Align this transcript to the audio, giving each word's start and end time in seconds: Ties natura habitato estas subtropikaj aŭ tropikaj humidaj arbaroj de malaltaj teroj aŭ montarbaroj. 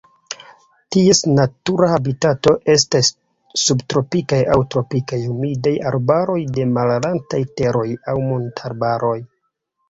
Ties 0.93 1.19
natura 1.39 1.89
habitato 1.95 2.53
estas 2.75 3.09
subtropikaj 3.63 4.39
aŭ 4.55 4.57
tropikaj 4.77 5.21
humidaj 5.27 5.75
arbaroj 5.91 6.39
de 6.57 6.67
malaltaj 6.79 7.43
teroj 7.61 7.85
aŭ 8.15 8.19
montarbaroj. 8.33 9.15